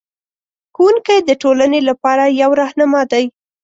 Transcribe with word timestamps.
ښوونکی 0.75 1.17
د 1.21 1.29
ټولنې 1.41 1.79
لپاره 1.89 2.23
یو 2.41 2.51
رهنما 2.61 3.01
دی. 3.11 3.25